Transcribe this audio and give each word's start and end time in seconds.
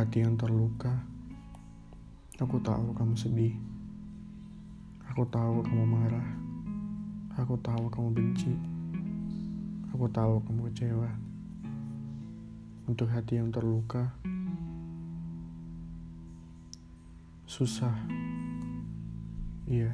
hati 0.00 0.24
yang 0.24 0.32
terluka, 0.32 0.96
aku 2.40 2.56
tahu 2.64 2.96
kamu 2.96 3.20
sedih. 3.20 3.52
Aku 5.12 5.28
tahu 5.28 5.60
kamu 5.60 5.84
marah. 5.84 6.24
Aku 7.36 7.60
tahu 7.60 7.92
kamu 7.92 8.08
benci. 8.08 8.48
Aku 9.92 10.08
tahu 10.08 10.40
kamu 10.40 10.72
kecewa. 10.72 11.10
Untuk 12.88 13.12
hati 13.12 13.44
yang 13.44 13.52
terluka, 13.52 14.08
susah. 17.44 17.92
Iya, 19.68 19.92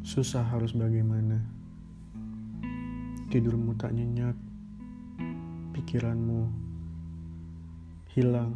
susah 0.00 0.48
harus 0.48 0.72
bagaimana. 0.72 1.44
Tidurmu 3.28 3.76
tak 3.76 3.92
nyenyak, 3.92 4.34
pikiranmu 5.76 6.69
hilang. 8.10 8.50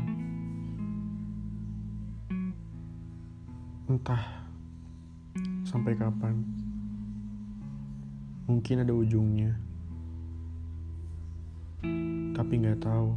Entah 3.86 4.42
sampai 5.62 5.94
kapan. 5.94 6.42
Mungkin 8.50 8.82
ada 8.82 8.90
ujungnya. 8.90 9.54
Tapi 12.34 12.52
nggak 12.58 12.82
tahu 12.82 13.14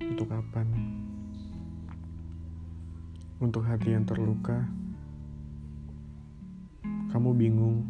itu 0.00 0.24
kapan. 0.24 0.64
Untuk 3.36 3.68
hati 3.68 3.92
yang 3.92 4.08
terluka, 4.08 4.64
kamu 7.12 7.36
bingung 7.36 7.84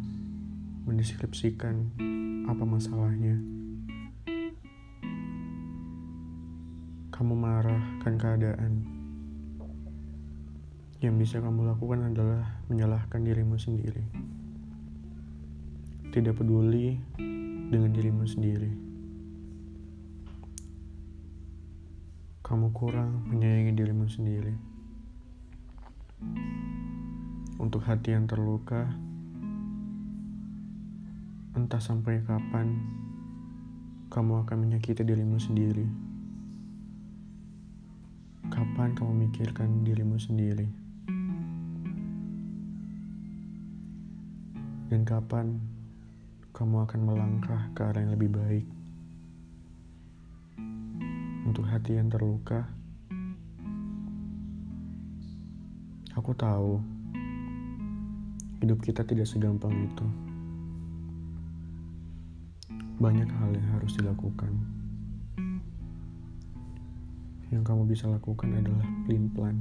mendeskripsikan 0.83 1.87
apa 2.51 2.67
masalahnya. 2.67 3.39
Kamu 7.15 7.31
marah 7.31 7.79
kan 8.03 8.19
keadaan. 8.19 8.83
Yang 10.99 11.15
bisa 11.15 11.35
kamu 11.39 11.63
lakukan 11.63 12.11
adalah 12.11 12.59
menyalahkan 12.67 13.23
dirimu 13.23 13.55
sendiri. 13.55 14.03
Tidak 16.11 16.35
peduli 16.35 16.99
dengan 17.71 17.95
dirimu 17.95 18.27
sendiri. 18.27 18.71
Kamu 22.43 22.75
kurang 22.75 23.31
menyayangi 23.31 23.71
dirimu 23.79 24.11
sendiri. 24.11 24.55
Untuk 27.63 27.87
hati 27.87 28.11
yang 28.11 28.27
terluka, 28.27 28.91
entah 31.55 31.79
sampai 31.79 32.27
kapan 32.27 32.75
kamu 34.11 34.43
akan 34.43 34.57
menyakiti 34.67 35.07
dirimu 35.07 35.39
sendiri. 35.39 36.14
Kapan 38.75 38.91
kamu 38.91 39.13
mikirkan 39.31 39.87
dirimu 39.87 40.19
sendiri? 40.19 40.67
Dan 44.91 45.07
kapan 45.07 45.63
kamu 46.51 46.83
akan 46.83 46.99
melangkah 47.07 47.71
ke 47.71 47.87
arah 47.87 48.03
yang 48.03 48.11
lebih 48.19 48.35
baik? 48.35 48.67
Untuk 51.47 51.63
hati 51.71 51.95
yang 51.95 52.11
terluka, 52.11 52.67
aku 56.11 56.35
tahu 56.35 56.83
hidup 58.59 58.83
kita 58.83 59.07
tidak 59.07 59.31
segampang 59.31 59.71
itu. 59.71 60.07
Banyak 62.99 63.31
hal 63.39 63.55
yang 63.55 63.79
harus 63.79 63.95
dilakukan 63.95 64.51
yang 67.55 67.63
kamu 67.63 67.87
bisa 67.87 68.11
lakukan 68.11 68.51
adalah 68.51 68.83
pelin-pelan. 69.07 69.55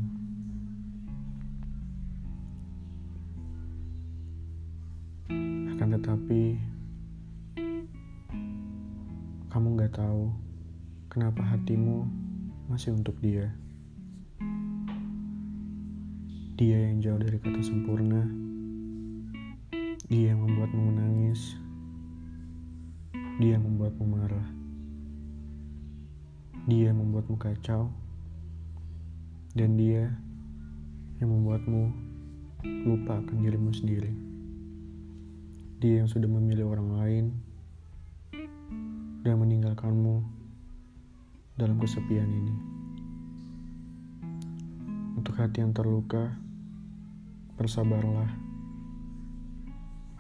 Akan 5.71 5.94
tetapi, 5.94 6.59
kamu 9.47 9.66
gak 9.78 9.94
tahu 9.94 10.34
kenapa 11.06 11.47
hatimu 11.55 12.03
masih 12.66 12.99
untuk 12.99 13.15
dia. 13.22 13.55
Dia 16.59 16.91
yang 16.91 16.99
jauh 16.99 17.22
dari 17.22 17.38
kata 17.38 17.62
sempurna, 17.62 18.26
dia 20.11 20.34
yang 20.34 20.43
membuatmu 20.43 20.82
menangis, 20.91 21.55
dia 23.38 23.55
yang 23.55 23.62
membuatmu 23.62 24.03
marah. 24.19 24.63
Dia 26.64 26.88
yang 26.88 27.04
membuatmu 27.04 27.36
kacau, 27.36 27.92
dan 29.52 29.76
dia 29.76 30.16
yang 31.20 31.28
membuatmu 31.28 31.92
lupa 32.88 33.20
akan 33.20 33.44
dirimu 33.44 33.69
sendiri. 33.69 34.08
Dia 35.84 36.00
yang 36.00 36.08
sudah 36.08 36.25
memilih 36.25 36.72
orang 36.72 36.88
lain 36.97 37.25
dan 39.20 39.36
meninggalkanmu 39.36 40.25
dalam 41.60 41.76
kesepian 41.76 42.32
ini. 42.32 42.54
Untuk 45.20 45.36
hati 45.36 45.60
yang 45.60 45.76
terluka, 45.76 46.32
bersabarlah. 47.60 48.32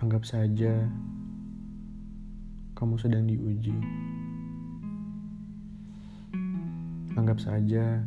Anggap 0.04 0.28
saja 0.28 0.92
kamu 2.76 3.00
sedang 3.00 3.24
diuji. 3.24 3.72
Anggap 7.24 7.40
saja 7.40 8.04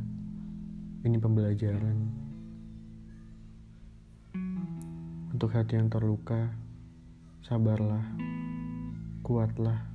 ini 1.02 1.18
pembelajaran. 1.18 2.06
Untuk 5.34 5.58
hati 5.58 5.74
yang 5.74 5.90
terluka, 5.90 6.54
sabarlah, 7.42 8.06
kuatlah. 9.26 9.90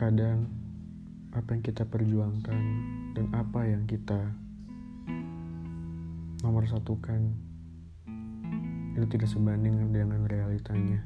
Kadang 0.00 0.48
apa 1.36 1.52
yang 1.52 1.60
kita 1.60 1.84
perjuangkan 1.84 2.62
dan 3.12 3.28
apa 3.36 3.68
yang 3.68 3.84
kita 3.84 4.32
nomor 6.40 6.64
satukan 6.64 7.36
itu 8.96 9.04
tidak 9.12 9.28
sebanding 9.28 9.92
dengan 9.92 10.24
realitanya. 10.24 11.04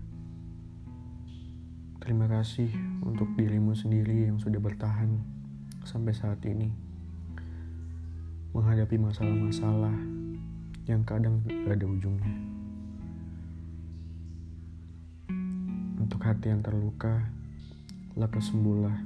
Terima 1.99 2.31
kasih 2.31 2.71
untuk 3.03 3.35
dirimu 3.35 3.75
sendiri 3.75 4.31
yang 4.31 4.39
sudah 4.39 4.63
bertahan 4.63 5.40
sampai 5.91 6.15
saat 6.15 6.39
ini 6.47 6.71
menghadapi 8.55 8.95
masalah-masalah 8.95 9.91
yang 10.87 11.03
kadang 11.03 11.43
gak 11.67 11.75
ada 11.75 11.87
ujungnya. 11.91 12.35
Untuk 15.99 16.23
hati 16.23 16.55
yang 16.55 16.63
terluka, 16.63 17.27
lekas 18.15 18.55
sembuhlah, 18.55 18.99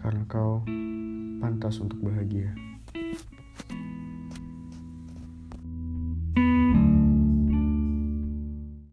karena 0.00 0.24
kau 0.24 0.64
pantas 1.44 1.84
untuk 1.84 2.00
bahagia. 2.00 2.56